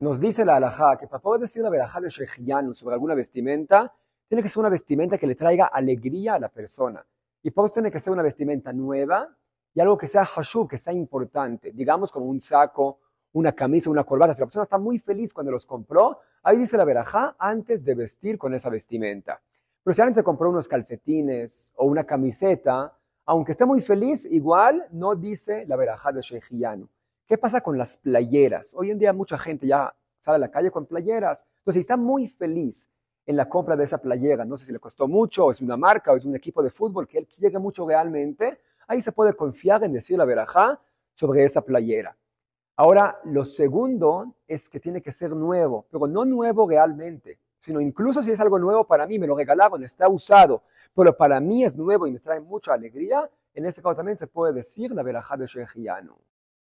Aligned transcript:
Nos 0.00 0.20
dice 0.20 0.44
la 0.44 0.56
alajá 0.56 0.96
que 0.98 1.06
para 1.06 1.20
poder 1.20 1.42
decir 1.42 1.62
una 1.62 1.70
verajá 1.70 2.00
de 2.00 2.08
Shechianu 2.10 2.74
sobre 2.74 2.94
alguna 2.94 3.14
vestimenta, 3.14 3.92
tiene 4.28 4.42
que 4.42 4.48
ser 4.48 4.60
una 4.60 4.68
vestimenta 4.68 5.16
que 5.16 5.26
le 5.26 5.34
traiga 5.34 5.66
alegría 5.66 6.34
a 6.34 6.38
la 6.38 6.48
persona. 6.48 7.04
Y 7.42 7.50
por 7.50 7.64
eso 7.64 7.74
tiene 7.74 7.90
que 7.90 8.00
ser 8.00 8.12
una 8.12 8.22
vestimenta 8.22 8.72
nueva 8.72 9.28
y 9.74 9.80
algo 9.80 9.96
que 9.96 10.06
sea 10.06 10.24
hashub, 10.24 10.68
que 10.68 10.78
sea 10.78 10.92
importante. 10.92 11.72
Digamos 11.72 12.12
como 12.12 12.26
un 12.26 12.40
saco, 12.40 12.98
una 13.32 13.52
camisa, 13.52 13.90
una 13.90 14.04
corbata. 14.04 14.34
Si 14.34 14.40
la 14.40 14.46
persona 14.46 14.64
está 14.64 14.78
muy 14.78 14.98
feliz 14.98 15.32
cuando 15.32 15.52
los 15.52 15.64
compró, 15.64 16.20
ahí 16.42 16.58
dice 16.58 16.76
la 16.76 16.84
verajá 16.84 17.36
antes 17.38 17.84
de 17.84 17.94
vestir 17.94 18.36
con 18.36 18.54
esa 18.54 18.68
vestimenta. 18.68 19.40
Pero 19.82 19.94
si 19.94 20.00
alguien 20.02 20.14
se 20.14 20.24
compró 20.24 20.50
unos 20.50 20.68
calcetines 20.68 21.72
o 21.76 21.86
una 21.86 22.04
camiseta, 22.04 22.97
aunque 23.28 23.52
esté 23.52 23.66
muy 23.66 23.82
feliz, 23.82 24.24
igual 24.24 24.86
no 24.90 25.14
dice 25.14 25.66
la 25.66 25.76
verajá 25.76 26.12
de 26.12 26.22
Shechianu. 26.22 26.88
¿Qué 27.26 27.36
pasa 27.36 27.60
con 27.60 27.76
las 27.76 27.98
playeras? 27.98 28.72
Hoy 28.74 28.90
en 28.90 28.98
día 28.98 29.12
mucha 29.12 29.36
gente 29.36 29.66
ya 29.66 29.94
sale 30.18 30.36
a 30.36 30.38
la 30.38 30.50
calle 30.50 30.70
con 30.70 30.86
playeras. 30.86 31.44
Entonces, 31.58 31.74
si 31.74 31.80
está 31.80 31.98
muy 31.98 32.26
feliz 32.26 32.88
en 33.26 33.36
la 33.36 33.46
compra 33.46 33.76
de 33.76 33.84
esa 33.84 33.98
playera, 33.98 34.46
no 34.46 34.56
sé 34.56 34.64
si 34.64 34.72
le 34.72 34.78
costó 34.78 35.06
mucho, 35.06 35.44
o 35.44 35.50
es 35.50 35.60
una 35.60 35.76
marca, 35.76 36.10
o 36.10 36.16
es 36.16 36.24
un 36.24 36.34
equipo 36.36 36.62
de 36.62 36.70
fútbol 36.70 37.06
que 37.06 37.18
él 37.18 37.26
quiere 37.26 37.58
mucho 37.58 37.86
realmente, 37.86 38.60
ahí 38.86 39.02
se 39.02 39.12
puede 39.12 39.34
confiar 39.34 39.84
en 39.84 39.92
decir 39.92 40.16
la 40.16 40.24
verajá 40.24 40.80
sobre 41.12 41.44
esa 41.44 41.60
playera. 41.60 42.16
Ahora, 42.76 43.20
lo 43.24 43.44
segundo 43.44 44.36
es 44.46 44.70
que 44.70 44.80
tiene 44.80 45.02
que 45.02 45.12
ser 45.12 45.32
nuevo, 45.32 45.84
pero 45.90 46.06
no 46.06 46.24
nuevo 46.24 46.66
realmente, 46.66 47.38
sino 47.58 47.80
incluso 47.80 48.22
si 48.22 48.30
es 48.30 48.40
algo 48.40 48.58
nuevo 48.58 48.86
para 48.86 49.06
mí, 49.06 49.18
me 49.18 49.26
lo 49.26 49.36
regalaron, 49.36 49.82
está 49.84 50.08
usado, 50.08 50.62
pero 50.94 51.16
para 51.16 51.40
mí 51.40 51.64
es 51.64 51.76
nuevo 51.76 52.06
y 52.06 52.12
me 52.12 52.20
trae 52.20 52.40
mucha 52.40 52.72
alegría, 52.72 53.28
en 53.54 53.66
ese 53.66 53.82
caso 53.82 53.96
también 53.96 54.16
se 54.16 54.26
puede 54.26 54.52
decir 54.52 54.92
la 54.92 55.02
verajá 55.02 55.36
de 55.36 55.46
Shechianu. 55.46 56.16